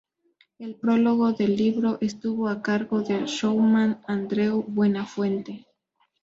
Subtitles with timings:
[0.57, 5.67] El prólogo del libro estuvo a cargo del showman Andreu Buenafuente.